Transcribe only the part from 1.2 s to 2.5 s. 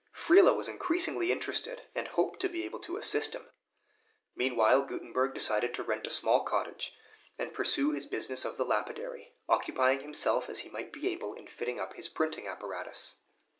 interested, and hoped to